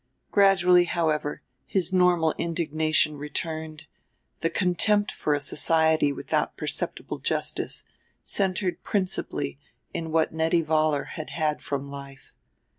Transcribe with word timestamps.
Gradually, 0.31 0.85
however, 0.85 1.43
his 1.67 1.93
normal 1.93 2.33
indignation 2.39 3.17
returned, 3.17 3.85
the 4.39 4.49
contempt 4.49 5.11
for 5.11 5.35
a 5.35 5.39
society 5.39 6.11
without 6.11 6.57
perceptible 6.57 7.19
justice, 7.19 7.83
centered 8.23 8.81
principally 8.81 9.59
in 9.93 10.11
what 10.11 10.33
Nettie 10.33 10.63
Vollar 10.63 11.03
had 11.09 11.29
had 11.29 11.61
from 11.61 11.87
life. 11.91 12.33